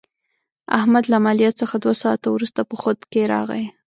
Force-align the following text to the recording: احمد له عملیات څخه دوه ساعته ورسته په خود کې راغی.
احمد 0.77 1.03
له 1.09 1.15
عملیات 1.21 1.55
څخه 1.61 1.75
دوه 1.83 1.95
ساعته 2.03 2.27
ورسته 2.31 2.61
په 2.69 2.75
خود 2.81 2.99
کې 3.11 3.21
راغی. 3.33 3.65